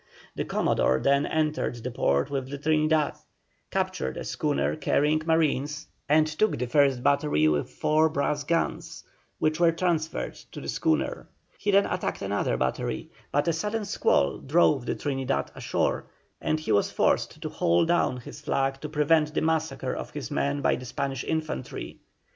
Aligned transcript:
The 0.35 0.45
Commodore 0.45 0.99
then 0.99 1.27
entered 1.27 1.75
the 1.83 1.91
port 1.91 2.31
with 2.31 2.49
the 2.49 2.57
Trinidad, 2.57 3.13
captured 3.69 4.17
a 4.17 4.23
schooner 4.23 4.75
carrying 4.75 5.21
marines, 5.27 5.89
and 6.09 6.25
took 6.25 6.57
the 6.57 6.65
first 6.65 7.03
battery 7.03 7.47
with 7.47 7.69
four 7.69 8.09
brass 8.09 8.43
guns, 8.43 9.03
which 9.37 9.59
were 9.59 9.71
transferred 9.71 10.33
to 10.33 10.59
the 10.59 10.69
schooner. 10.69 11.27
He 11.59 11.69
then 11.69 11.85
attacked 11.85 12.23
another 12.23 12.57
battery, 12.57 13.11
but 13.31 13.47
a 13.47 13.53
sudden 13.53 13.85
squall 13.85 14.39
drove 14.39 14.87
the 14.87 14.95
Trinidad 14.95 15.51
ashore, 15.53 16.05
and 16.41 16.59
he 16.59 16.71
was 16.71 16.89
forced 16.89 17.39
to 17.39 17.49
haul 17.49 17.85
down 17.85 18.17
his 18.17 18.41
flag 18.41 18.81
to 18.81 18.89
prevent 18.89 19.35
the 19.35 19.41
massacre 19.41 19.93
of 19.93 20.09
his 20.09 20.31
men 20.31 20.63
by 20.63 20.77
the 20.77 20.85
Spanish 20.85 21.23
infantry. 21.23 21.99